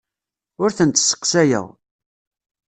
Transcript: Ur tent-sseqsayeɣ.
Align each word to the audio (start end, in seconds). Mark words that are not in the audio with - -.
Ur 0.63 0.69
tent-sseqsayeɣ. 0.77 1.65